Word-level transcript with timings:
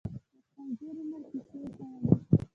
د 0.03 0.03
خپل 0.47 0.69
تېر 0.79 0.95
عمر 1.01 1.21
کیسې 1.31 1.57
یې 1.61 1.69
کولې. 1.75 2.09